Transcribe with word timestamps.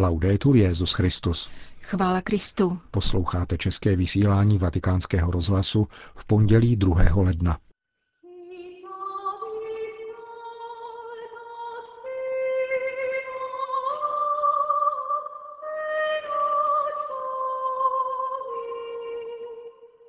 Laudetur 0.00 0.56
Jezus 0.56 0.92
Christus. 0.92 1.48
Chvála 1.82 2.20
Kristu. 2.22 2.78
Posloucháte 2.90 3.58
české 3.58 3.96
vysílání 3.96 4.58
Vatikánského 4.58 5.30
rozhlasu 5.30 5.88
v 6.14 6.24
pondělí 6.24 6.76
2. 6.76 7.02
ledna. 7.16 7.58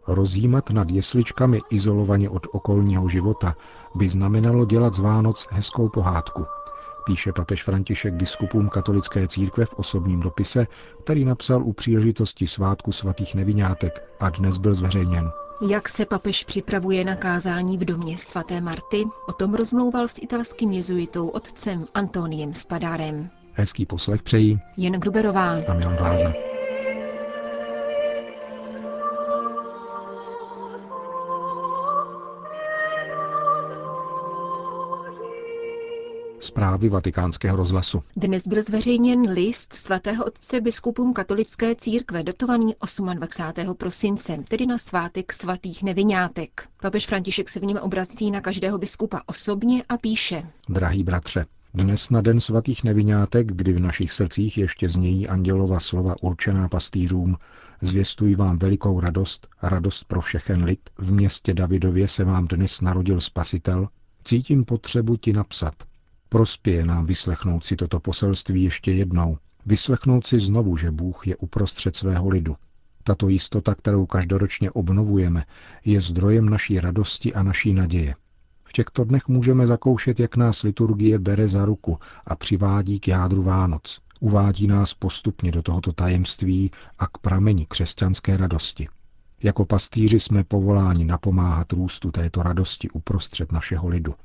Rozjímat 0.08 0.70
nad 0.70 0.90
jesličkami 0.90 1.60
izolovaně 1.70 2.30
od 2.30 2.48
okolního 2.52 3.10
života 3.10 3.56
by 3.96 4.10
znamenalo 4.10 4.66
dělat 4.66 4.94
z 4.94 5.00
Vánoc 5.00 5.48
hezkou 5.52 5.90
pohádku– 5.90 6.46
píše 7.10 7.34
papež 7.34 7.64
František 7.64 8.14
biskupům 8.14 8.70
katolické 8.70 9.28
církve 9.28 9.66
v 9.66 9.73
osobním 9.73 10.20
dopise, 10.20 10.68
který 11.04 11.25
napsal 11.25 11.64
u 11.64 11.74
příležitosti 11.74 12.47
svátku 12.47 12.92
svatých 12.92 13.36
nevinátek 13.36 14.04
a 14.20 14.29
dnes 14.29 14.57
byl 14.57 14.74
zveřejněn. 14.74 15.32
Jak 15.69 15.89
se 15.89 16.06
papež 16.06 16.43
připravuje 16.43 17.04
na 17.04 17.16
kázání 17.16 17.78
v 17.78 17.86
domě 17.86 18.18
svaté 18.18 18.61
Marty, 18.61 19.06
o 19.28 19.33
tom 19.33 19.54
rozmlouval 19.54 20.07
s 20.07 20.19
italským 20.21 20.71
jezuitou 20.71 21.28
otcem 21.28 21.86
Antoniem 21.93 22.54
Spadárem. 22.54 23.30
Hezký 23.54 23.86
poslech 23.86 24.21
přejí 24.24 24.60
Jen 24.78 24.94
Gruberová 24.94 25.57
a 25.68 25.74
Milan 25.74 25.96
Glázer. 25.96 26.49
Zprávy 36.42 36.89
vatikánského 36.89 37.58
rozhlasu. 37.58 38.03
Dnes 38.16 38.47
byl 38.47 38.64
zveřejněn 38.64 39.22
list 39.22 39.73
svatého 39.73 40.25
otce 40.25 40.61
biskupům 40.61 41.14
katolické 41.14 41.75
církve, 41.75 42.23
datovaný 42.23 42.73
28. 43.13 43.75
prosince, 43.77 44.38
tedy 44.47 44.66
na 44.66 44.78
svátek 44.78 45.33
svatých 45.33 45.83
nevinátek. 45.83 46.67
Papež 46.81 47.05
František 47.08 47.50
se 47.50 47.59
v 47.59 47.63
něm 47.63 47.78
obrací 47.78 48.31
na 48.31 48.41
každého 48.41 48.78
biskupa 48.78 49.22
osobně 49.25 49.83
a 49.89 49.97
píše. 49.97 50.44
Drahý 50.69 51.03
bratře, 51.03 51.45
dnes 51.73 52.09
na 52.09 52.22
den 52.22 52.39
svatých 52.39 52.83
nevinátek, 52.83 53.47
kdy 53.52 53.73
v 53.73 53.80
našich 53.80 54.11
srdcích 54.11 54.58
ještě 54.58 54.89
znějí 54.89 55.28
andělova 55.28 55.80
slova 55.80 56.16
určená 56.22 56.69
pastýřům, 56.69 57.38
zvěstuji 57.81 58.35
vám 58.35 58.58
velikou 58.58 59.00
radost, 59.00 59.47
radost 59.61 60.03
pro 60.03 60.22
všechen 60.22 60.63
lid. 60.63 60.80
V 60.97 61.11
městě 61.11 61.53
Davidově 61.53 62.08
se 62.08 62.23
vám 62.23 62.47
dnes 62.47 62.81
narodil 62.81 63.22
spasitel. 63.22 63.88
Cítím 64.23 64.66
potřebu 64.66 65.16
ti 65.16 65.33
napsat, 65.33 65.73
Prospěje 66.30 66.85
nám 66.85 67.05
vyslechnout 67.05 67.66
si 67.66 67.75
toto 67.75 67.99
poselství 67.99 68.63
ještě 68.63 68.91
jednou, 68.91 69.38
vyslechnout 69.66 70.25
si 70.25 70.39
znovu, 70.39 70.77
že 70.77 70.91
Bůh 70.91 71.27
je 71.27 71.38
uprostřed 71.38 71.95
svého 71.95 72.30
lidu. 72.30 72.55
Tato 73.03 73.30
jistota, 73.30 73.75
kterou 73.75 74.05
každoročně 74.05 74.72
obnovujeme, 74.72 75.45
je 75.85 76.02
zdrojem 76.02 76.50
naší 76.50 76.80
radosti 76.80 77.33
a 77.33 77.44
naší 77.44 77.73
naděje. 77.73 78.16
V 78.63 78.73
těchto 78.73 79.03
dnech 79.03 79.27
můžeme 79.27 79.67
zakoušet, 79.67 80.19
jak 80.19 80.35
nás 80.35 80.63
liturgie 80.63 81.19
bere 81.19 81.47
za 81.47 81.66
ruku 81.66 82.00
a 82.25 82.35
přivádí 82.35 83.00
k 83.00 83.07
jádru 83.07 83.44
Vánoc. 83.44 84.00
Uvádí 84.19 84.67
nás 84.67 84.94
postupně 84.94 85.52
do 85.52 85.61
tohoto 85.61 85.94
tajemství 85.94 86.72
a 87.00 87.07
k 87.07 87.17
prameni 87.17 87.66
křesťanské 87.66 88.38
radosti. 88.38 88.88
Jako 89.44 89.66
pastýři 89.66 90.19
jsme 90.19 90.44
povoláni 90.44 91.05
napomáhat 91.05 91.73
růstu 91.73 92.11
této 92.11 92.44
radosti 92.44 92.89
uprostřed 92.89 93.52
našeho 93.52 93.88
lidu. 93.88 94.16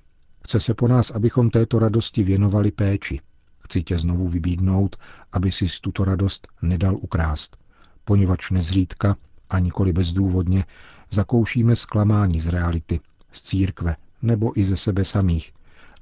Chce 0.45 0.61
se 0.61 0.75
po 0.75 0.89
nás, 0.89 1.11
abychom 1.11 1.51
této 1.51 1.79
radosti 1.79 2.23
věnovali 2.23 2.71
péči. 2.71 3.21
Chci 3.59 3.83
tě 3.83 3.99
znovu 3.99 4.29
vybídnout, 4.29 4.97
aby 5.33 5.53
si 5.53 5.67
tuto 5.81 6.05
radost 6.05 6.49
nedal 6.63 6.97
ukrást, 7.01 7.57
poněvadž 8.05 8.51
nezřídka 8.51 9.17
a 9.51 9.59
nikoli 9.59 9.93
bezdůvodně 9.93 10.65
zakoušíme 11.11 11.77
zklamání 11.77 12.41
z 12.41 12.47
reality, 12.49 13.01
z 13.33 13.43
církve 13.43 13.97
nebo 14.23 14.59
i 14.61 14.65
ze 14.65 14.77
sebe 14.77 15.05
samých 15.05 15.53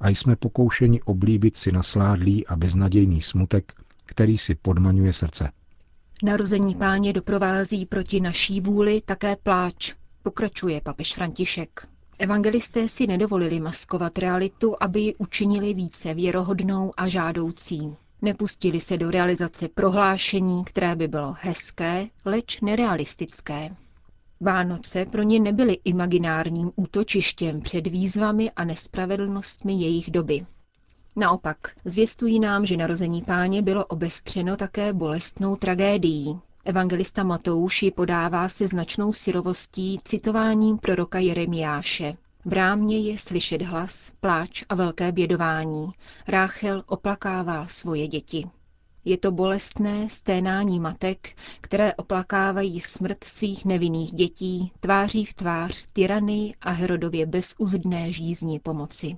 a 0.01 0.09
jsme 0.09 0.37
pokoušeni 0.37 1.03
oblíbit 1.03 1.57
si 1.57 1.73
nasládlý 1.73 2.47
a 2.47 2.57
beznadějný 2.57 3.23
smutek, 3.23 3.73
který 4.07 4.39
si 4.39 4.55
podmaňuje 4.55 5.13
srdce. 5.13 5.51
Narození 6.23 6.75
páně 6.75 7.13
doprovází 7.13 7.87
proti 7.87 8.21
naší 8.21 8.61
vůli 8.61 9.03
také 9.05 9.37
pláč, 9.37 9.95
pokračuje 10.23 10.81
papež 10.81 11.15
František. 11.15 11.92
Evangelisté 12.23 12.89
si 12.89 13.07
nedovolili 13.07 13.61
maskovat 13.61 14.19
realitu, 14.19 14.75
aby 14.81 15.01
ji 15.01 15.15
učinili 15.15 15.75
více 15.75 16.15
věrohodnou 16.15 16.93
a 16.97 17.09
žádoucí. 17.09 17.97
Nepustili 18.23 18.81
se 18.81 18.97
do 18.97 19.11
realizace 19.11 19.69
prohlášení, 19.69 20.65
které 20.65 20.97
by 20.97 21.09
bylo 21.09 21.35
hezké, 21.41 22.09
leč 22.25 22.61
nerealistické. 22.61 23.77
Vánoce 24.41 25.07
pro 25.07 25.23
ně 25.23 25.41
nebyly 25.41 25.79
imaginárním 25.85 26.71
útočištěm 26.77 27.61
před 27.61 27.87
výzvami 27.87 28.51
a 28.51 28.65
nespravedlnostmi 28.65 29.73
jejich 29.73 30.11
doby. 30.11 30.47
Naopak, 31.17 31.57
zvěstují 31.85 32.41
nám, 32.41 32.67
že 32.67 32.77
narození 32.77 33.23
páně 33.23 33.63
bylo 33.63 33.85
obestřeno 33.85 34.57
také 34.57 34.93
bolestnou 34.93 35.57
tragédií, 35.57 36.41
Evangelista 36.65 37.25
Matouš 37.25 37.83
ji 37.83 37.91
podává 37.91 38.49
se 38.49 38.67
značnou 38.67 39.13
syrovostí 39.13 40.01
citováním 40.05 40.79
proroka 40.79 41.19
Jeremiáše. 41.19 42.17
V 42.45 42.53
rámě 42.53 42.99
je 43.01 43.19
slyšet 43.19 43.63
hlas, 43.63 44.13
pláč 44.21 44.65
a 44.69 44.75
velké 44.75 45.13
bědování. 45.13 45.93
Ráchel 46.29 46.85
oplakává 46.87 47.67
svoje 47.67 48.09
děti. 48.09 48.51
Je 49.05 49.19
to 49.19 49.31
bolestné 49.31 50.09
sténání 50.09 50.81
matek, 50.81 51.37
které 51.61 51.95
oplakávají 51.95 52.81
smrt 52.81 53.25
svých 53.25 53.65
nevinných 53.65 54.13
dětí 54.13 54.73
tváří 54.81 55.25
v 55.25 55.35
tvář 55.35 55.87
tyrany 55.93 56.55
a 56.61 56.71
Herodově 56.71 57.27
bezuzdné 57.27 58.13
žízni 58.13 58.61
pomoci. 58.61 59.17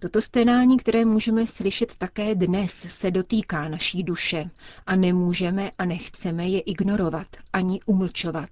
Toto 0.00 0.22
sténání, 0.22 0.76
které 0.76 1.04
můžeme 1.04 1.46
slyšet 1.46 1.96
také 1.96 2.34
dnes, 2.34 2.72
se 2.72 3.10
dotýká 3.10 3.68
naší 3.68 4.02
duše 4.02 4.50
a 4.86 4.96
nemůžeme 4.96 5.70
a 5.78 5.84
nechceme 5.84 6.48
je 6.48 6.60
ignorovat 6.60 7.26
ani 7.52 7.80
umlčovat. 7.86 8.48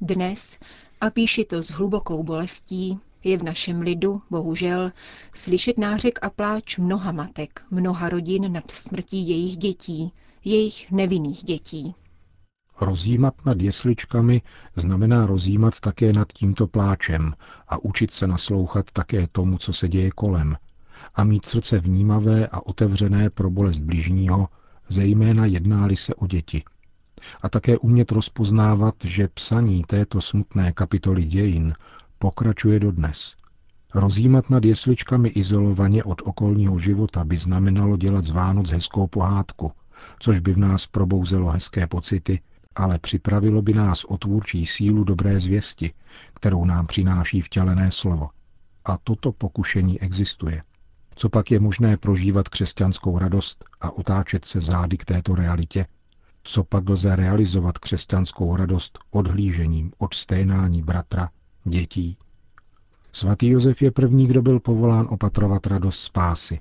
Dnes, 0.00 0.58
a 1.00 1.10
píši 1.10 1.44
to 1.44 1.62
s 1.62 1.70
hlubokou 1.70 2.22
bolestí, 2.22 2.98
je 3.24 3.38
v 3.38 3.42
našem 3.42 3.80
lidu, 3.80 4.22
bohužel, 4.30 4.92
slyšet 5.34 5.78
nářek 5.78 6.18
a 6.22 6.30
pláč 6.30 6.78
mnoha 6.78 7.12
matek, 7.12 7.62
mnoha 7.70 8.08
rodin 8.08 8.52
nad 8.52 8.70
smrtí 8.70 9.28
jejich 9.28 9.56
dětí, 9.56 10.12
jejich 10.44 10.90
nevinných 10.90 11.44
dětí. 11.44 11.94
Rozjímat 12.80 13.34
nad 13.46 13.60
jesličkami 13.60 14.42
znamená 14.76 15.26
rozjímat 15.26 15.80
také 15.80 16.12
nad 16.12 16.32
tímto 16.32 16.66
pláčem 16.66 17.34
a 17.68 17.84
učit 17.84 18.12
se 18.12 18.26
naslouchat 18.26 18.86
také 18.92 19.26
tomu, 19.32 19.58
co 19.58 19.72
se 19.72 19.88
děje 19.88 20.10
kolem, 20.10 20.56
a 21.14 21.24
mít 21.24 21.46
srdce 21.46 21.78
vnímavé 21.78 22.46
a 22.46 22.66
otevřené 22.66 23.30
pro 23.30 23.50
bolest 23.50 23.78
bližního, 23.78 24.48
zejména 24.88 25.46
jednáli 25.46 25.96
se 25.96 26.14
o 26.14 26.26
děti. 26.26 26.62
A 27.42 27.48
také 27.48 27.78
umět 27.78 28.12
rozpoznávat, 28.12 28.94
že 29.04 29.28
psaní 29.28 29.84
této 29.86 30.20
smutné 30.20 30.72
kapitoly 30.72 31.24
dějin 31.24 31.74
pokračuje 32.18 32.80
dodnes. 32.80 33.36
Rozjímat 33.94 34.50
nad 34.50 34.64
jesličkami 34.64 35.28
izolovaně 35.28 36.04
od 36.04 36.22
okolního 36.24 36.78
života 36.78 37.24
by 37.24 37.38
znamenalo 37.38 37.96
dělat 37.96 38.24
z 38.24 38.30
Vánoc 38.30 38.70
hezkou 38.70 39.06
pohádku, 39.06 39.72
což 40.18 40.40
by 40.40 40.52
v 40.52 40.58
nás 40.58 40.86
probouzelo 40.86 41.50
hezké 41.50 41.86
pocity, 41.86 42.40
ale 42.76 42.98
připravilo 42.98 43.62
by 43.62 43.74
nás 43.74 44.04
o 44.04 44.18
tvůrčí 44.18 44.66
sílu 44.66 45.04
dobré 45.04 45.40
zvěsti, 45.40 45.92
kterou 46.34 46.64
nám 46.64 46.86
přináší 46.86 47.40
vtělené 47.40 47.90
slovo. 47.90 48.28
A 48.84 48.98
toto 48.98 49.32
pokušení 49.32 50.00
existuje. 50.00 50.62
Co 51.20 51.28
pak 51.28 51.50
je 51.50 51.60
možné 51.60 51.96
prožívat 51.96 52.48
křesťanskou 52.48 53.18
radost 53.18 53.64
a 53.80 53.90
otáčet 53.90 54.44
se 54.44 54.60
zády 54.60 54.96
k 54.96 55.04
této 55.04 55.34
realitě? 55.34 55.86
Co 56.42 56.64
pak 56.64 56.88
lze 56.88 57.16
realizovat 57.16 57.78
křesťanskou 57.78 58.56
radost 58.56 58.98
odhlížením 59.10 59.92
od 59.98 60.14
sténání 60.14 60.82
bratra, 60.82 61.28
dětí? 61.64 62.16
Svatý 63.12 63.48
Josef 63.48 63.82
je 63.82 63.90
první, 63.90 64.26
kdo 64.26 64.42
byl 64.42 64.60
povolán 64.60 65.06
opatrovat 65.10 65.66
radost 65.66 66.00
spásy. 66.00 66.60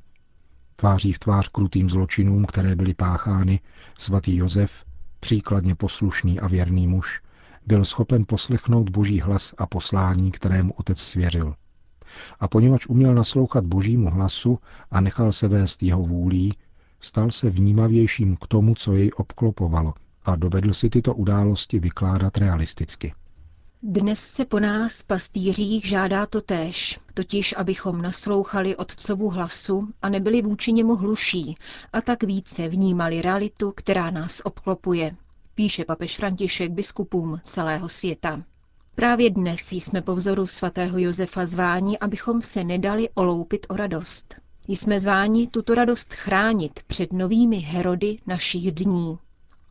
Tváří 0.75 1.13
v 1.13 1.19
tvář 1.19 1.47
krutým 1.47 1.89
zločinům, 1.89 2.45
které 2.45 2.75
byly 2.75 2.94
páchány, 2.94 3.59
svatý 3.97 4.35
Josef, 4.35 4.85
příkladně 5.19 5.75
poslušný 5.75 6.39
a 6.39 6.47
věrný 6.47 6.88
muž, 6.88 7.21
byl 7.67 7.85
schopen 7.85 8.25
poslechnout 8.27 8.89
boží 8.89 9.21
hlas 9.21 9.53
a 9.57 9.67
poslání, 9.67 10.31
kterému 10.31 10.73
otec 10.73 11.00
svěřil– 11.00 11.55
a 12.39 12.47
poněvadž 12.47 12.88
uměl 12.88 13.13
naslouchat 13.15 13.65
božímu 13.65 14.09
hlasu 14.09 14.59
a 14.91 15.01
nechal 15.01 15.31
se 15.31 15.47
vést 15.47 15.83
jeho 15.83 16.03
vůlí, 16.03 16.53
stal 17.00 17.31
se 17.31 17.50
vnímavějším 17.50 18.38
k 18.38 18.47
tomu, 18.47 18.75
co 18.75 18.94
jej 18.94 19.11
obklopovalo 19.15 19.94
a 20.23 20.35
dovedl 20.35 20.73
si 20.73 20.89
tyto 20.89 21.15
události 21.15 21.79
vykládat 21.79 22.38
realisticky. 22.38 23.13
Dnes 23.83 24.19
se 24.19 24.45
po 24.45 24.59
nás, 24.59 25.03
pastýřích, 25.03 25.85
žádá 25.85 26.25
to 26.25 26.41
též, 26.41 27.00
totiž 27.13 27.53
abychom 27.57 28.01
naslouchali 28.01 28.75
Otcovu 28.75 29.29
hlasu 29.29 29.88
a 30.01 30.09
nebyli 30.09 30.41
vůči 30.41 30.71
němu 30.73 30.95
hluší 30.95 31.55
a 31.94 32.01
tak 32.01 32.23
více 32.23 32.67
vnímali 32.69 33.21
realitu, 33.21 33.73
která 33.75 34.12
nás 34.12 34.41
obklopuje, 34.44 35.12
píše 35.55 35.85
papež 35.85 36.17
František 36.17 36.71
biskupům 36.71 37.39
celého 37.44 37.89
světa. 37.89 38.44
Právě 39.00 39.30
dnes 39.30 39.72
jsme 39.72 40.01
po 40.01 40.16
vzoru 40.16 40.48
svatého 40.48 40.98
Josefa 40.98 41.46
zváni, 41.46 42.00
abychom 42.00 42.42
se 42.42 42.63
nedali 42.63 43.10
oloupit 43.13 43.66
o 43.69 43.75
radost. 43.75 44.36
Jsme 44.68 45.00
zváni 45.00 45.48
tuto 45.48 45.75
radost 45.75 46.13
chránit 46.13 46.80
před 46.88 47.13
novými 47.13 47.57
herody 47.57 48.18
našich 48.28 48.72
dní. 48.72 49.18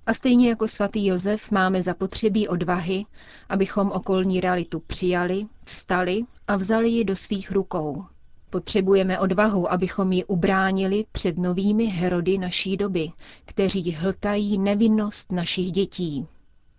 A 0.06 0.14
stejně 0.14 0.48
jako 0.48 0.68
svatý 0.68 1.06
Josef 1.06 1.50
máme 1.50 1.82
zapotřebí 1.82 2.48
odvahy, 2.48 3.04
abychom 3.48 3.90
okolní 3.90 4.40
realitu 4.40 4.82
přijali, 4.86 5.46
vstali 5.64 6.24
a 6.46 6.56
vzali 6.56 6.88
ji 6.88 7.04
do 7.04 7.16
svých 7.16 7.50
rukou. 7.50 8.04
Potřebujeme 8.50 9.18
odvahu, 9.18 9.72
abychom 9.72 10.12
ji 10.12 10.24
ubránili 10.24 11.04
před 11.12 11.38
novými 11.38 11.84
herody 11.84 12.38
naší 12.38 12.76
doby, 12.76 13.10
kteří 13.44 13.92
hltají 13.92 14.58
nevinnost 14.58 15.32
našich 15.32 15.72
dětí. 15.72 16.26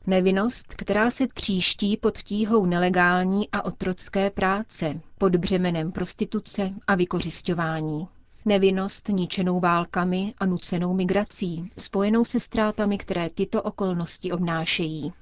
Nevinnost, 0.10 0.74
která 0.74 1.12
se 1.12 1.28
tříští 1.28 1.98
pod 1.98 2.18
tíhou 2.18 2.66
nelegální 2.66 3.50
a 3.52 3.66
otrocké 3.66 4.30
práce, 4.30 5.02
pod 5.18 5.36
břemenem 5.36 5.92
prostituce 5.92 6.74
a 6.88 6.96
vykořišťování. 6.96 8.08
Nevinnost 8.46 9.10
ničenou 9.10 9.60
válkami 9.60 10.34
a 10.38 10.46
nucenou 10.46 10.94
migrací, 10.94 11.72
spojenou 11.78 12.26
se 12.26 12.40
ztrátami, 12.40 12.98
které 12.98 13.30
tyto 13.30 13.62
okolnosti 13.62 14.32
obnášejí. 14.32 15.14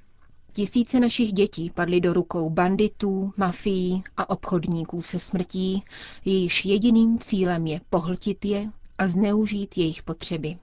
Tisíce 0.54 1.00
našich 1.00 1.33
dětí 1.33 1.72
padly 1.75 2.01
do 2.01 2.13
rukou 2.13 2.50
banditů, 2.50 3.33
mafií 3.38 4.04
a 4.18 4.30
obchodníků 4.30 5.01
se 5.01 5.19
smrtí, 5.19 5.83
jejichž 6.25 6.66
jediným 6.66 7.19
cílem 7.19 7.68
je 7.68 7.81
pohltit 7.90 8.45
je 8.45 8.72
a 8.98 9.07
zneužít 9.07 9.78
jejich 9.78 10.04
potřeby. 10.04 10.57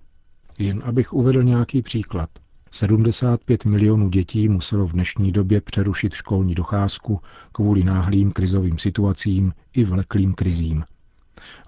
Jen 0.59 0.83
abych 0.85 1.13
uvedl 1.13 1.43
nějaký 1.43 1.83
příklad. 1.83 2.31
75 2.75 3.65
milionů 3.65 4.09
dětí 4.09 4.49
muselo 4.49 4.87
v 4.87 4.93
dnešní 4.93 5.33
době 5.33 5.61
přerušit 5.61 6.15
školní 6.15 6.55
docházku 6.55 7.21
kvůli 7.53 7.85
náhlým 7.85 8.33
krizovým 8.33 8.79
situacím 8.79 9.53
i 9.73 9.85
vleklým 9.85 10.35
krizím. 10.35 10.85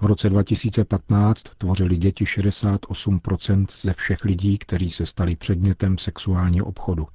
V 0.01 0.07
roce 0.07 0.31
2015 0.31 1.43
tvořili 1.59 1.97
děti 1.97 2.25
68% 2.25 3.67
ze 3.83 3.93
všech 3.93 4.25
lidí, 4.25 4.59
kteří 4.59 4.91
se 4.91 5.07
stali 5.07 5.37
předmětem 5.37 5.99
sexuálního 5.99 6.67
obchodu. 6.67 7.07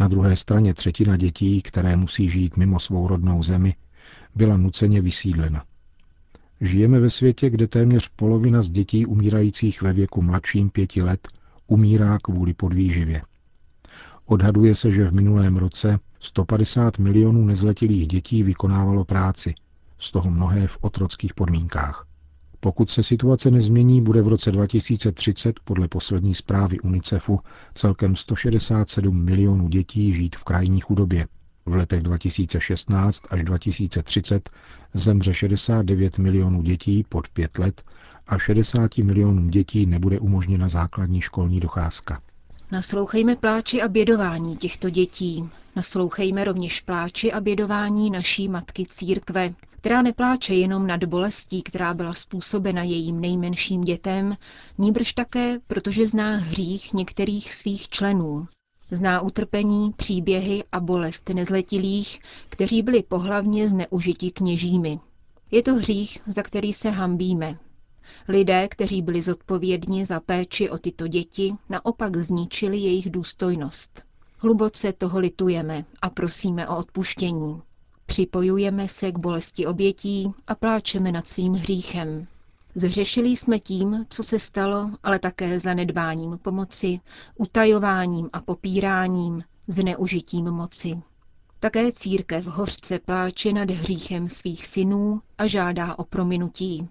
Na 0.00 0.08
druhé 0.08 0.36
straně 0.36 0.74
třetina 0.74 1.16
dětí, 1.16 1.62
které 1.62 1.96
musí 1.96 2.30
žít 2.30 2.56
mimo 2.56 2.80
svou 2.80 3.08
rodnou 3.08 3.42
zemi, 3.42 3.74
byla 4.34 4.56
nuceně 4.56 5.00
vysídlena. 5.00 5.64
Žijeme 6.60 7.00
ve 7.00 7.10
světě, 7.10 7.50
kde 7.50 7.66
téměř 7.68 8.08
polovina 8.16 8.62
z 8.62 8.70
dětí 8.70 9.06
umírajících 9.06 9.82
ve 9.82 9.92
věku 9.92 10.22
mladším 10.22 10.70
pěti 10.70 11.02
let 11.02 11.28
umírá 11.66 12.18
kvůli 12.18 12.54
podvýživě. 12.54 13.22
Odhaduje 14.26 14.74
se, 14.74 14.90
že 14.90 15.08
v 15.08 15.12
minulém 15.12 15.56
roce 15.56 15.98
150 16.20 16.98
milionů 16.98 17.44
nezletilých 17.44 18.08
dětí 18.08 18.42
vykonávalo 18.42 19.04
práci, 19.04 19.54
z 19.98 20.12
toho 20.12 20.30
mnohé 20.30 20.66
v 20.66 20.78
otrockých 20.80 21.34
podmínkách. 21.34 22.06
Pokud 22.60 22.90
se 22.90 23.02
situace 23.02 23.50
nezmění, 23.50 24.02
bude 24.02 24.22
v 24.22 24.28
roce 24.28 24.52
2030 24.52 25.60
podle 25.64 25.88
poslední 25.88 26.34
zprávy 26.34 26.80
UNICEFu 26.80 27.40
celkem 27.74 28.16
167 28.16 29.24
milionů 29.24 29.68
dětí 29.68 30.12
žít 30.12 30.36
v 30.36 30.44
krajní 30.44 30.80
chudobě. 30.80 31.26
V 31.66 31.74
letech 31.74 32.02
2016 32.02 33.22
až 33.30 33.42
2030 33.42 34.50
zemře 34.94 35.34
69 35.34 36.18
milionů 36.18 36.62
dětí 36.62 37.04
pod 37.08 37.28
5 37.28 37.58
let 37.58 37.82
a 38.26 38.38
60 38.38 38.98
milionům 38.98 39.50
dětí 39.50 39.86
nebude 39.86 40.20
umožněna 40.20 40.68
základní 40.68 41.20
školní 41.20 41.60
docházka. 41.60 42.20
Naslouchejme 42.72 43.36
pláči 43.36 43.82
a 43.82 43.88
bědování 43.88 44.56
těchto 44.56 44.90
dětí. 44.90 45.48
Naslouchejme 45.76 46.44
rovněž 46.44 46.80
pláči 46.80 47.32
a 47.32 47.40
bědování 47.40 48.10
naší 48.10 48.48
matky 48.48 48.84
církve, 48.88 49.54
která 49.70 50.02
nepláče 50.02 50.54
jenom 50.54 50.86
nad 50.86 51.04
bolestí, 51.04 51.62
která 51.62 51.94
byla 51.94 52.12
způsobena 52.12 52.82
jejím 52.82 53.20
nejmenším 53.20 53.80
dětem, 53.80 54.36
níbrž 54.78 55.12
také, 55.12 55.58
protože 55.66 56.06
zná 56.06 56.36
hřích 56.36 56.92
některých 56.92 57.52
svých 57.54 57.88
členů. 57.88 58.46
Zná 58.90 59.20
utrpení, 59.20 59.92
příběhy 59.92 60.64
a 60.72 60.80
bolest 60.80 61.28
nezletilých, 61.28 62.20
kteří 62.48 62.82
byli 62.82 63.02
pohlavně 63.02 63.68
zneužiti 63.68 64.30
kněžími. 64.30 65.00
Je 65.50 65.62
to 65.62 65.74
hřích, 65.74 66.18
za 66.26 66.42
který 66.42 66.72
se 66.72 66.90
hambíme. 66.90 67.58
Lidé, 68.28 68.68
kteří 68.68 69.02
byli 69.02 69.22
zodpovědní 69.22 70.04
za 70.04 70.20
péči 70.20 70.70
o 70.70 70.78
tyto 70.78 71.08
děti, 71.08 71.54
naopak 71.68 72.16
zničili 72.16 72.78
jejich 72.78 73.10
důstojnost. 73.10 74.02
Hluboce 74.38 74.92
toho 74.92 75.18
litujeme 75.18 75.84
a 76.02 76.10
prosíme 76.10 76.68
o 76.68 76.76
odpuštění. 76.76 77.62
Připojujeme 78.06 78.88
se 78.88 79.12
k 79.12 79.18
bolesti 79.18 79.66
obětí 79.66 80.32
a 80.46 80.54
pláčeme 80.54 81.12
nad 81.12 81.28
svým 81.28 81.52
hříchem. 81.54 82.26
Zřešili 82.78 83.28
jsme 83.30 83.58
tím, 83.58 84.06
co 84.08 84.22
se 84.22 84.38
stalo, 84.38 84.90
ale 85.02 85.18
také 85.18 85.60
zanedbáním 85.60 86.38
pomoci, 86.42 87.00
utajováním 87.36 88.30
a 88.32 88.40
popíráním, 88.40 89.44
zneužitím 89.68 90.44
moci. 90.50 91.02
Také 91.60 91.92
církev 91.92 92.46
hořce 92.46 92.98
pláče 92.98 93.52
nad 93.52 93.70
hříchem 93.70 94.28
svých 94.28 94.66
synů 94.66 95.22
a 95.38 95.46
žádá 95.46 95.98
o 95.98 96.04
prominutí. 96.04 96.88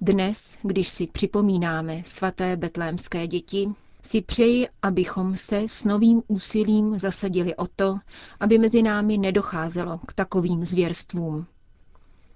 Dnes, 0.00 0.58
když 0.62 0.88
si 0.88 1.06
připomínáme 1.06 2.02
svaté 2.06 2.56
betlémské 2.56 3.26
děti, 3.26 3.68
si 4.02 4.20
přeji, 4.20 4.68
abychom 4.82 5.36
se 5.36 5.62
s 5.66 5.84
novým 5.84 6.22
úsilím 6.28 6.98
zasadili 6.98 7.56
o 7.56 7.66
to, 7.66 7.98
aby 8.40 8.58
mezi 8.58 8.82
námi 8.82 9.18
nedocházelo 9.18 9.98
k 9.98 10.12
takovým 10.12 10.64
zvěrstvům. 10.64 11.46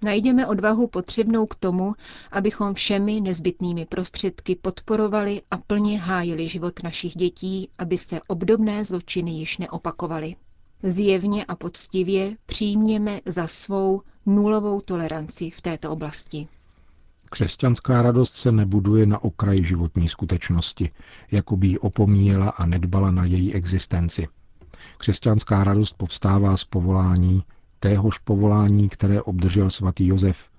Najdeme 0.03 0.47
odvahu 0.47 0.87
potřebnou 0.87 1.45
k 1.45 1.55
tomu, 1.55 1.93
abychom 2.31 2.73
všemi 2.73 3.21
nezbytnými 3.21 3.85
prostředky 3.85 4.55
podporovali 4.55 5.41
a 5.51 5.57
plně 5.57 5.99
hájili 5.99 6.47
život 6.47 6.83
našich 6.83 7.15
dětí, 7.15 7.69
aby 7.77 7.97
se 7.97 8.21
obdobné 8.27 8.85
zločiny 8.85 9.31
již 9.31 9.57
neopakovaly. 9.57 10.35
Zjevně 10.83 11.45
a 11.45 11.55
poctivě 11.55 12.37
přijměme 12.45 13.19
za 13.25 13.47
svou 13.47 14.01
nulovou 14.25 14.81
toleranci 14.81 15.49
v 15.49 15.61
této 15.61 15.91
oblasti. 15.91 16.47
Křesťanská 17.29 18.01
radost 18.01 18.35
se 18.35 18.51
nebuduje 18.51 19.05
na 19.05 19.23
okraji 19.23 19.65
životní 19.65 20.09
skutečnosti, 20.09 20.91
jako 21.31 21.57
by 21.57 21.67
ji 21.67 21.79
opomíjela 21.79 22.49
a 22.49 22.65
nedbala 22.65 23.11
na 23.11 23.25
její 23.25 23.53
existenci. 23.53 24.27
Křesťanská 24.97 25.63
radost 25.63 25.93
povstává 25.93 26.57
z 26.57 26.63
povolání, 26.63 27.43
téhož 27.83 28.17
povolání, 28.17 28.89
které 28.89 29.21
obdržel 29.21 29.69
svatý 29.69 30.07
Josef, 30.07 30.49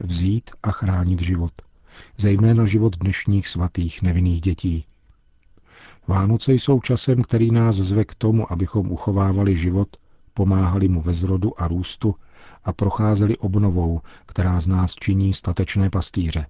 vzít 0.00 0.50
a 0.62 0.70
chránit 0.70 1.20
život, 1.20 1.52
zejména 2.18 2.66
život 2.66 2.96
dnešních 2.96 3.48
svatých 3.48 4.02
nevinných 4.02 4.40
dětí. 4.40 4.84
Vánoce 6.08 6.52
jsou 6.52 6.80
časem, 6.80 7.22
který 7.22 7.50
nás 7.50 7.76
zve 7.76 8.04
k 8.04 8.14
tomu, 8.14 8.52
abychom 8.52 8.92
uchovávali 8.92 9.56
život, 9.56 9.88
pomáhali 10.34 10.88
mu 10.88 11.00
ve 11.00 11.14
zrodu 11.14 11.60
a 11.60 11.68
růstu 11.68 12.14
a 12.64 12.72
procházeli 12.72 13.36
obnovou, 13.36 14.00
která 14.26 14.60
z 14.60 14.66
nás 14.66 14.94
činí 14.94 15.34
statečné 15.34 15.90
pastýře. 15.90 16.46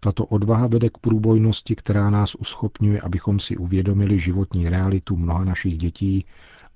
Tato 0.00 0.26
odvaha 0.26 0.66
vede 0.66 0.90
k 0.90 0.98
průbojnosti, 0.98 1.74
která 1.74 2.10
nás 2.10 2.34
uschopňuje, 2.34 3.00
abychom 3.00 3.40
si 3.40 3.56
uvědomili 3.56 4.18
životní 4.18 4.68
realitu 4.68 5.16
mnoha 5.16 5.44
našich 5.44 5.78
dětí 5.78 6.26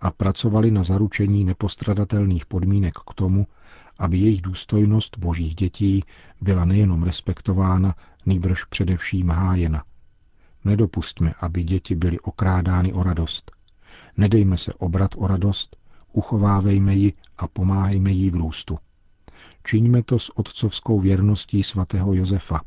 a 0.03 0.11
pracovali 0.11 0.71
na 0.71 0.83
zaručení 0.83 1.45
nepostradatelných 1.45 2.47
podmínek 2.47 2.95
k 2.99 3.15
tomu, 3.15 3.47
aby 3.99 4.19
jejich 4.19 4.43
důstojnost 4.43 5.19
božích 5.19 5.55
dětí 5.55 6.05
byla 6.41 6.65
nejenom 6.65 7.03
respektována, 7.03 7.95
nýbrž 8.27 8.65
především 8.65 9.31
hájena. 9.31 9.85
Nedopustme, 10.65 11.35
aby 11.41 11.63
děti 11.65 11.95
byly 11.95 12.21
okrádány 12.21 12.93
o 12.93 13.03
radost. 13.03 13.53
Nedejme 14.17 14.59
se 14.59 14.73
obrat 14.73 15.11
o 15.17 15.27
radost, 15.27 15.77
uchovávejme 16.13 16.95
ji 16.95 17.13
a 17.39 17.49
pomáhejme 17.49 18.11
jí 18.11 18.31
v 18.31 18.35
růstu. 18.35 18.79
Čiňme 19.65 20.03
to 20.03 20.19
s 20.19 20.39
otcovskou 20.39 21.01
věrností 21.01 21.63
svatého 21.63 22.15
Josefa 22.15 22.61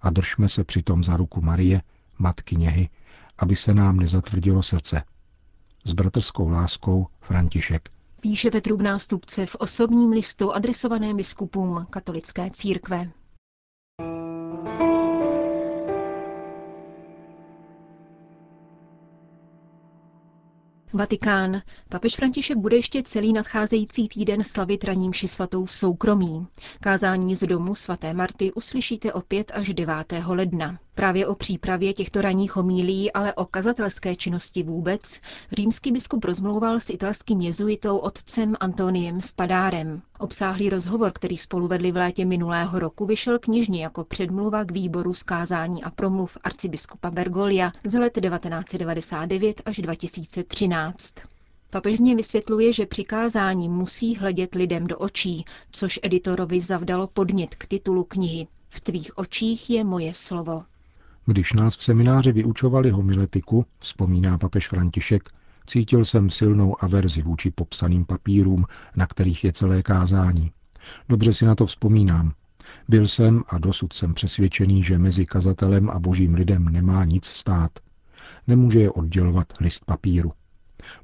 a 0.00 0.10
držme 0.10 0.48
se 0.48 0.64
přitom 0.64 1.04
za 1.04 1.16
ruku 1.16 1.40
Marie, 1.40 1.82
matky 2.18 2.56
něhy, 2.56 2.88
aby 3.38 3.56
se 3.56 3.74
nám 3.74 3.96
nezatvrdilo 3.96 4.62
srdce. 4.62 5.02
S 5.86 5.92
bratrskou 5.92 6.48
láskou 6.48 7.06
František. 7.20 7.88
Píše 8.20 8.50
Petrův 8.50 8.80
nástupce 8.80 9.46
v 9.46 9.54
osobním 9.54 10.10
listu 10.10 10.52
adresovaném 10.52 11.16
biskupům 11.16 11.86
katolické 11.90 12.50
církve. 12.50 13.10
Vatikán. 20.92 21.62
Papež 21.88 22.16
František 22.16 22.56
bude 22.56 22.76
ještě 22.76 23.02
celý 23.02 23.32
nadcházející 23.32 24.08
týden 24.08 24.42
slavit 24.42 24.84
raním 24.84 25.12
svatou 25.14 25.64
v 25.64 25.72
soukromí. 25.72 26.46
Kázání 26.80 27.36
z 27.36 27.46
domu 27.46 27.74
svaté 27.74 28.14
Marty 28.14 28.52
uslyšíte 28.52 29.12
opět 29.12 29.52
až 29.54 29.74
9. 29.74 29.94
ledna. 30.26 30.78
Právě 30.96 31.26
o 31.26 31.34
přípravě 31.34 31.94
těchto 31.94 32.20
ranních 32.20 32.56
homílí, 32.56 33.12
ale 33.12 33.34
o 33.34 33.44
kazatelské 33.44 34.16
činnosti 34.16 34.62
vůbec, 34.62 35.20
římský 35.52 35.92
biskup 35.92 36.24
rozmlouval 36.24 36.80
s 36.80 36.90
italským 36.90 37.40
jezuitou 37.40 37.96
otcem 37.96 38.56
Antoniem 38.60 39.20
Spadárem. 39.20 40.02
Obsáhlý 40.18 40.70
rozhovor, 40.70 41.12
který 41.14 41.36
spolu 41.36 41.68
vedli 41.68 41.92
v 41.92 41.96
létě 41.96 42.24
minulého 42.24 42.78
roku, 42.78 43.06
vyšel 43.06 43.38
knižně 43.38 43.82
jako 43.82 44.04
předmluva 44.04 44.64
k 44.64 44.70
výboru 44.72 45.14
zkázání 45.14 45.84
a 45.84 45.90
promluv 45.90 46.38
arcibiskupa 46.44 47.10
Bergolia 47.10 47.72
z 47.86 47.94
let 47.98 48.18
1999 48.20 49.62
až 49.64 49.78
2013. 49.78 51.14
Papež 51.70 51.98
mě 51.98 52.16
vysvětluje, 52.16 52.72
že 52.72 52.86
přikázání 52.86 53.68
musí 53.68 54.16
hledět 54.16 54.54
lidem 54.54 54.86
do 54.86 54.98
očí, 54.98 55.44
což 55.70 56.00
editorovi 56.02 56.60
zavdalo 56.60 57.06
podnět 57.06 57.54
k 57.54 57.66
titulu 57.66 58.04
knihy. 58.04 58.46
V 58.68 58.80
tvých 58.80 59.18
očích 59.18 59.70
je 59.70 59.84
moje 59.84 60.14
slovo. 60.14 60.64
Když 61.26 61.52
nás 61.52 61.76
v 61.76 61.82
semináři 61.82 62.32
vyučovali 62.32 62.90
homiletiku, 62.90 63.66
vzpomíná 63.78 64.38
papež 64.38 64.68
František, 64.68 65.30
cítil 65.66 66.04
jsem 66.04 66.30
silnou 66.30 66.84
averzi 66.84 67.22
vůči 67.22 67.50
popsaným 67.50 68.04
papírům, 68.04 68.64
na 68.96 69.06
kterých 69.06 69.44
je 69.44 69.52
celé 69.52 69.82
kázání. 69.82 70.52
Dobře 71.08 71.34
si 71.34 71.44
na 71.44 71.54
to 71.54 71.66
vzpomínám. 71.66 72.32
Byl 72.88 73.08
jsem 73.08 73.42
a 73.48 73.58
dosud 73.58 73.92
jsem 73.92 74.14
přesvědčený, 74.14 74.82
že 74.82 74.98
mezi 74.98 75.26
kazatelem 75.26 75.90
a 75.90 75.98
božím 75.98 76.34
lidem 76.34 76.64
nemá 76.64 77.04
nic 77.04 77.24
stát. 77.26 77.78
Nemůže 78.46 78.80
je 78.80 78.90
oddělovat 78.90 79.52
list 79.60 79.84
papíru. 79.84 80.32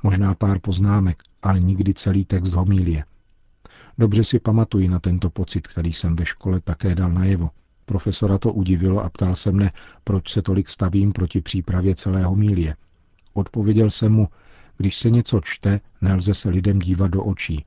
Možná 0.03 0.35
pár 0.35 0.59
poznámek, 0.61 1.23
ale 1.43 1.61
nikdy 1.61 1.95
celý 1.95 2.25
text 2.25 2.53
homílie. 2.53 3.05
Dobře 3.99 4.25
si 4.25 4.39
pamatuji 4.39 4.89
na 4.89 4.99
tento 4.99 5.31
pocit, 5.31 5.67
který 5.67 5.93
jsem 5.93 6.17
ve 6.17 6.27
škole 6.27 6.61
také 6.61 6.95
dal 6.95 7.13
najevo. 7.13 7.51
Profesora 7.93 8.39
to 8.39 8.53
udivilo 8.53 9.05
a 9.05 9.11
ptal 9.11 9.37
se 9.37 9.53
mne, 9.53 9.73
proč 10.05 10.33
se 10.33 10.43
tolik 10.43 10.69
stavím 10.69 11.13
proti 11.13 11.41
přípravě 11.41 11.95
celé 11.95 12.25
homílie. 12.25 12.77
Odpověděl 13.35 13.91
jsem 13.91 14.13
mu, 14.13 14.29
když 14.77 14.97
se 14.97 15.11
něco 15.11 15.41
čte, 15.41 15.81
nelze 16.01 16.35
se 16.35 16.49
lidem 16.49 16.79
dívat 16.79 17.11
do 17.11 17.25
očí. 17.25 17.65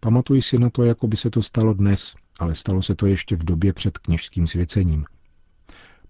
Pamatuji 0.00 0.42
si 0.42 0.58
na 0.58 0.70
to, 0.70 0.84
jako 0.84 1.06
by 1.06 1.16
se 1.16 1.30
to 1.30 1.42
stalo 1.42 1.74
dnes, 1.74 2.14
ale 2.38 2.54
stalo 2.54 2.82
se 2.82 2.94
to 2.94 3.06
ještě 3.06 3.36
v 3.36 3.44
době 3.44 3.72
před 3.72 3.98
kněžským 3.98 4.46
svěcením. 4.46 5.04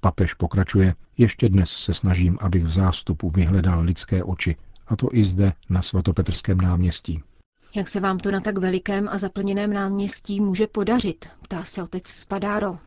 Papež 0.00 0.34
pokračuje, 0.34 0.94
ještě 1.18 1.48
dnes 1.48 1.70
se 1.70 1.94
snažím, 1.94 2.38
abych 2.40 2.64
v 2.64 2.70
zástupu 2.70 3.30
vyhledal 3.30 3.80
lidské 3.80 4.24
oči, 4.24 4.56
a 4.86 4.96
to 4.96 5.08
i 5.12 5.24
zde 5.24 5.52
na 5.70 5.82
svatopetrském 5.82 6.60
náměstí. 6.60 7.22
Jak 7.74 7.88
se 7.88 8.00
vám 8.00 8.18
to 8.18 8.30
na 8.30 8.40
tak 8.40 8.58
velikém 8.58 9.08
a 9.08 9.18
zaplněném 9.18 9.72
náměstí 9.72 10.40
může 10.40 10.66
podařit? 10.66 11.28
Ptá 11.42 11.64
se 11.64 11.82
otec 11.82 12.06
Spadáro. 12.06 12.78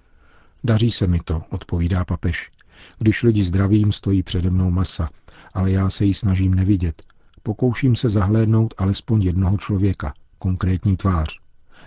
Daří 0.64 0.92
se 0.92 1.08
mi 1.08 1.20
to, 1.26 1.42
odpovídá 1.50 2.06
papež. 2.06 2.52
Když 3.00 3.24
lidi 3.24 3.44
zdravím, 3.44 3.92
stojí 3.92 4.24
přede 4.24 4.50
mnou 4.50 4.72
masa, 4.72 5.10
ale 5.54 5.72
já 5.72 5.90
se 5.90 6.06
jí 6.06 6.14
snažím 6.14 6.54
nevidět. 6.54 7.04
Pokouším 7.44 7.96
se 7.96 8.10
zahlédnout 8.10 8.74
alespoň 8.78 9.24
jednoho 9.24 9.58
člověka, 9.58 10.14
konkrétní 10.40 10.98
tvář. 10.98 11.40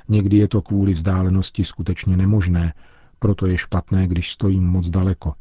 Někdy 0.09 0.37
je 0.37 0.49
to 0.49 0.63
kvůli 0.63 0.93
vzdálenosti 0.93 1.65
skutečně 1.65 2.17
nemožné, 2.17 2.75
proto 3.19 3.47
je 3.47 3.59
špatné, 3.59 4.09
když 4.09 4.31
stojím 4.31 4.65
moc 4.65 4.91
daleko. 4.91 5.35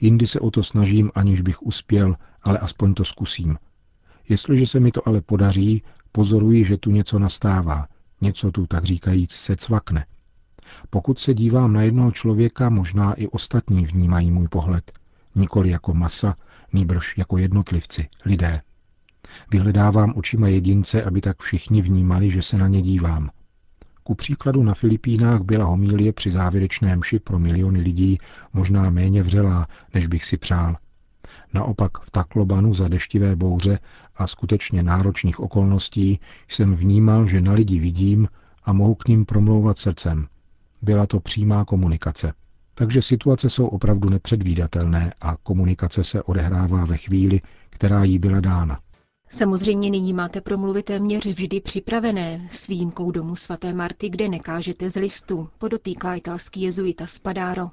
Jindy 0.00 0.26
se 0.26 0.40
o 0.40 0.50
to 0.50 0.62
snažím, 0.62 1.10
aniž 1.14 1.40
bych 1.40 1.62
uspěl, 1.62 2.16
ale 2.42 2.58
aspoň 2.58 2.94
to 2.94 3.04
zkusím. 3.04 3.58
Jestliže 4.28 4.66
se 4.66 4.80
mi 4.80 4.92
to 4.92 5.08
ale 5.08 5.20
podaří, 5.20 5.82
pozoruji, 6.12 6.64
že 6.64 6.76
tu 6.76 6.90
něco 6.90 7.18
nastává, 7.18 7.86
něco 8.20 8.50
tu, 8.50 8.66
tak 8.66 8.84
říkajíc, 8.84 9.32
se 9.32 9.56
cvakne. 9.56 10.06
Pokud 10.90 11.18
se 11.18 11.34
dívám 11.34 11.72
na 11.72 11.82
jednoho 11.82 12.12
člověka, 12.12 12.68
možná 12.68 13.14
i 13.14 13.26
ostatní 13.26 13.86
vnímají 13.86 14.30
můj 14.30 14.48
pohled. 14.48 14.92
Nikoli 15.34 15.70
jako 15.70 15.94
masa, 15.94 16.36
nýbrž 16.72 17.18
jako 17.18 17.38
jednotlivci, 17.38 18.08
lidé. 18.24 18.60
Vyhledávám 19.50 20.12
očima 20.16 20.48
jedince, 20.48 21.02
aby 21.02 21.20
tak 21.20 21.42
všichni 21.42 21.82
vnímali, 21.82 22.30
že 22.30 22.42
se 22.42 22.58
na 22.58 22.68
ně 22.68 22.82
dívám. 22.82 23.30
Ku 24.02 24.14
příkladu 24.14 24.62
na 24.62 24.74
Filipínách 24.74 25.42
byla 25.42 25.64
homílie 25.64 26.12
při 26.12 26.30
závěrečné 26.30 26.96
mši 26.96 27.18
pro 27.18 27.38
miliony 27.38 27.80
lidí 27.80 28.18
možná 28.52 28.90
méně 28.90 29.22
vřelá, 29.22 29.66
než 29.94 30.06
bych 30.06 30.24
si 30.24 30.36
přál. 30.36 30.76
Naopak 31.52 31.98
v 31.98 32.10
Taklobanu 32.10 32.74
za 32.74 32.88
deštivé 32.88 33.36
bouře 33.36 33.78
a 34.16 34.26
skutečně 34.26 34.82
náročných 34.82 35.40
okolností 35.40 36.20
jsem 36.48 36.74
vnímal, 36.74 37.26
že 37.26 37.40
na 37.40 37.52
lidi 37.52 37.78
vidím 37.78 38.28
a 38.64 38.72
mohu 38.72 38.94
k 38.94 39.08
ním 39.08 39.24
promlouvat 39.24 39.78
srdcem. 39.78 40.26
Byla 40.86 41.06
to 41.06 41.20
přímá 41.20 41.64
komunikace. 41.64 42.32
Takže 42.74 43.02
situace 43.02 43.50
jsou 43.50 43.66
opravdu 43.66 44.08
nepředvídatelné 44.08 45.14
a 45.20 45.36
komunikace 45.42 46.04
se 46.04 46.22
odehrává 46.22 46.84
ve 46.84 46.96
chvíli, 46.96 47.40
která 47.70 48.04
jí 48.04 48.18
byla 48.18 48.40
dána. 48.40 48.80
Samozřejmě 49.30 49.90
nyní 49.90 50.12
máte 50.12 50.40
promluvy 50.40 50.82
téměř 50.82 51.26
vždy 51.26 51.60
připravené, 51.60 52.46
s 52.50 52.66
výjimkou 52.66 53.10
domu 53.10 53.36
svaté 53.36 53.72
Marty, 53.72 54.08
kde 54.08 54.28
nekážete 54.28 54.90
z 54.90 54.96
listu, 54.96 55.48
podotýká 55.58 56.14
italský 56.14 56.62
jezuita 56.62 57.06
Spadaro. 57.06 57.70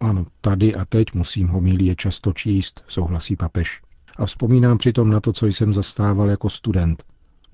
Ano, 0.00 0.26
tady 0.40 0.74
a 0.74 0.84
teď 0.84 1.14
musím 1.14 1.48
homílie 1.48 1.96
často 1.96 2.32
číst, 2.32 2.84
souhlasí 2.88 3.36
papež. 3.36 3.80
A 4.16 4.26
vzpomínám 4.26 4.78
přitom 4.78 5.10
na 5.10 5.20
to, 5.20 5.32
co 5.32 5.46
jsem 5.46 5.72
zastával 5.72 6.30
jako 6.30 6.50
student. 6.50 7.04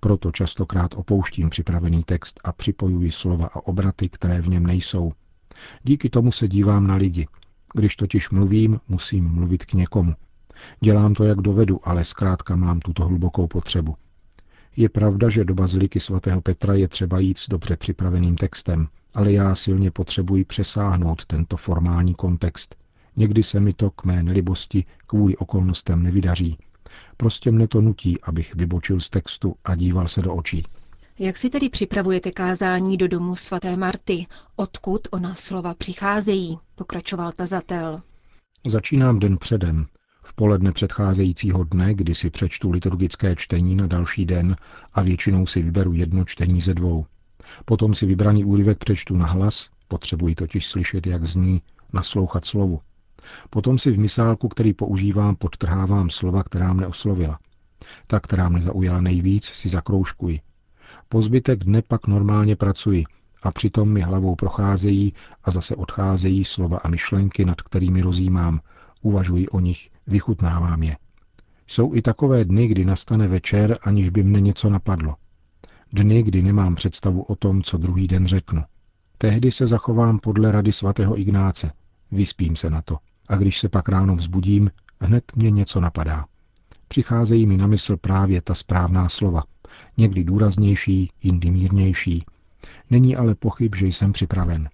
Proto 0.01 0.33
častokrát 0.33 0.95
opouštím 0.95 1.51
připravený 1.51 2.03
text 2.03 2.41
a 2.45 2.53
připojuji 2.53 3.13
slova 3.13 3.47
a 3.47 3.67
obraty, 3.67 4.09
které 4.09 4.41
v 4.41 4.49
něm 4.49 4.67
nejsou. 4.67 5.13
Díky 5.83 6.11
tomu 6.11 6.33
se 6.33 6.49
dívám 6.49 6.87
na 6.87 6.95
lidi. 6.95 7.27
Když 7.75 7.97
totiž 7.97 8.31
mluvím, 8.31 8.81
musím 8.89 9.29
mluvit 9.29 9.65
k 9.65 9.73
někomu. 9.73 10.15
Dělám 10.81 11.15
to, 11.15 11.25
jak 11.25 11.41
dovedu, 11.41 11.81
ale 11.89 12.05
zkrátka 12.05 12.57
mám 12.57 12.81
tuto 12.81 13.05
hlubokou 13.05 13.47
potřebu. 13.47 13.97
Je 14.77 14.89
pravda, 14.89 15.29
že 15.29 15.45
do 15.45 15.55
baziliky 15.55 16.01
svatého 16.01 16.41
Petra 16.41 16.75
je 16.75 16.89
třeba 16.89 17.19
jít 17.19 17.39
s 17.39 17.49
dobře 17.49 17.77
připraveným 17.77 18.37
textem, 18.37 18.89
ale 19.15 19.33
já 19.33 19.55
silně 19.55 19.91
potřebuji 19.91 20.45
přesáhnout 20.45 21.25
tento 21.25 21.57
formální 21.57 22.15
kontext. 22.15 22.77
Někdy 23.17 23.43
se 23.43 23.61
mi 23.61 23.73
to 23.73 23.91
k 23.91 24.05
mé 24.05 24.23
nelibosti 24.23 24.85
kvůli 25.07 25.37
okolnostem 25.37 26.03
nevydaří. 26.03 26.59
Prostě 27.17 27.51
mne 27.51 27.69
to 27.69 27.81
nutí, 27.81 28.21
abych 28.21 28.55
vybočil 28.55 29.01
z 29.01 29.11
textu 29.11 29.55
a 29.65 29.75
díval 29.75 30.09
se 30.09 30.23
do 30.23 30.35
očí. 30.35 30.65
Jak 31.19 31.37
si 31.37 31.51
tedy 31.51 31.69
připravujete 31.69 32.31
kázání 32.31 32.97
do 32.97 33.09
domu 33.09 33.37
svaté 33.37 33.77
Marty? 33.77 34.27
Odkud 34.57 35.09
ona 35.11 35.35
slova 35.35 35.75
přicházejí? 35.75 36.59
Pokračoval 36.75 37.33
tazatel. 37.33 38.01
Začínám 38.67 39.19
den 39.19 39.39
předem, 39.39 39.87
v 40.23 40.35
poledne 40.35 40.73
předcházejícího 40.73 41.65
dne, 41.65 41.95
kdy 41.95 42.15
si 42.15 42.31
přečtu 42.31 42.71
liturgické 42.71 43.37
čtení 43.37 43.75
na 43.75 43.87
další 43.87 44.27
den 44.27 44.57
a 44.93 45.03
většinou 45.03 45.47
si 45.47 45.63
vyberu 45.63 45.93
jedno 45.93 46.25
čtení 46.25 46.61
ze 46.61 46.75
dvou. 46.75 47.07
Potom 47.65 47.95
si 47.95 48.07
vybraný 48.07 48.45
úryvek 48.45 48.79
přečtu 48.79 49.17
na 49.17 49.27
hlas, 49.27 49.69
potřebuji 49.89 50.35
totiž 50.35 50.67
slyšet, 50.67 51.07
jak 51.07 51.25
zní, 51.25 51.63
naslouchat 51.93 52.45
slovu. 52.45 52.81
Potom 53.51 53.79
si 53.79 53.91
v 53.91 53.99
misálku, 53.99 54.49
který 54.49 54.73
používám, 54.73 55.37
podtrhávám 55.37 56.11
slova, 56.11 56.43
která 56.43 56.73
mne 56.73 56.87
oslovila. 56.87 57.39
Ta, 58.07 58.21
která 58.21 58.49
mne 58.49 58.61
zaujala 58.61 59.01
nejvíc, 59.01 59.45
si 59.45 59.69
zakroužkuji. 59.69 60.41
Po 61.09 61.23
zbytek 61.23 61.65
dne 61.65 61.83
pak 61.83 62.07
normálně 62.07 62.57
pracuji 62.57 63.05
a 63.43 63.51
přitom 63.51 63.89
mi 63.89 64.01
hlavou 64.01 64.35
procházejí 64.35 65.13
a 65.45 65.51
zase 65.51 65.77
odcházejí 65.77 66.45
slova 66.45 66.79
a 66.79 66.89
myšlenky, 66.89 67.45
nad 67.45 67.63
kterými 67.63 68.01
rozjímám, 68.01 68.61
uvažuji 69.03 69.49
o 69.49 69.61
nich, 69.61 69.91
vychutnávám 70.07 70.83
je. 70.83 70.97
Jsou 71.67 71.95
i 71.95 72.03
takové 72.03 72.45
dny, 72.45 72.69
kdy 72.69 72.85
nastane 72.85 73.29
večer, 73.29 73.79
aniž 73.83 74.11
by 74.11 74.23
mne 74.23 74.41
něco 74.41 74.71
napadlo. 74.71 75.17
Dny, 75.93 76.23
kdy 76.23 76.43
nemám 76.43 76.75
představu 76.75 77.23
o 77.23 77.37
tom, 77.37 77.63
co 77.63 77.79
druhý 77.79 78.09
den 78.09 78.27
řeknu. 78.27 78.63
Tehdy 79.19 79.51
se 79.51 79.67
zachovám 79.67 80.19
podle 80.19 80.53
rady 80.53 80.73
svatého 80.73 81.21
Ignáce. 81.21 81.73
Vyspím 82.13 82.57
se 82.57 82.71
na 82.71 82.83
to. 82.83 82.99
A 83.31 83.37
když 83.37 83.59
se 83.59 83.69
pak 83.69 83.89
ráno 83.89 84.17
vzbudím, 84.17 84.71
hned 85.01 85.25
mě 85.37 85.51
něco 85.51 85.81
napadá. 85.81 86.27
Přicházejí 86.89 87.47
mi 87.47 87.57
na 87.57 87.67
mysl 87.67 87.97
právě 87.97 88.43
ta 88.43 88.55
správná 88.55 89.09
slova. 89.09 89.43
Někdy 89.97 90.25
důraznější, 90.25 91.11
jindy 91.23 91.51
mírnější. 91.51 92.25
Není 92.91 93.17
ale 93.17 93.35
pochyb, 93.35 93.75
že 93.75 93.87
jsem 93.87 94.13
připraven. 94.13 94.69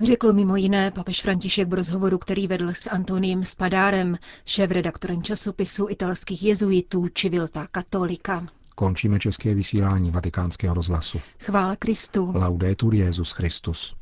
Řekl 0.00 0.32
mimo 0.32 0.56
jiné 0.56 0.90
papež 0.90 1.22
František 1.22 1.68
v 1.68 1.74
rozhovoru, 1.74 2.18
který 2.18 2.46
vedl 2.46 2.68
s 2.68 2.90
Antoniem 2.90 3.44
Spadárem, 3.44 4.16
šéf-redaktorem 4.44 5.22
časopisu 5.22 5.86
italských 5.90 6.42
jezuitů 6.42 7.08
Civilta 7.14 7.66
Katolika. 7.66 8.46
Končíme 8.74 9.18
české 9.18 9.54
vysílání 9.54 10.10
vatikánského 10.10 10.74
rozhlasu. 10.74 11.20
Chvála 11.40 11.76
Kristu. 11.76 12.32
Laudetur 12.34 12.94
Jezus 12.94 13.32
Christus. 13.32 13.94